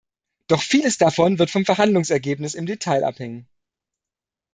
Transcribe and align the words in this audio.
Doch 0.47 0.63
vieles 0.63 0.97
davon 0.97 1.37
wird 1.37 1.51
vom 1.51 1.63
Verhandlungsergebnis 1.63 2.55
im 2.55 2.65
Detail 2.65 3.03
abhängen. 3.05 3.47